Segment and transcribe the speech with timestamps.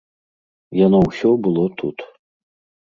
[0.85, 1.97] Яно ўсё было тут.